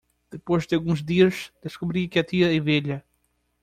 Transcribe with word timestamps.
Depois 0.31 0.65
de 0.65 0.73
alguns 0.73 1.03
dias, 1.05 1.53
descobri 1.63 2.07
que 2.07 2.17
a 2.17 2.23
tia 2.23 2.47
é 2.57 2.59
velha. 2.59 3.05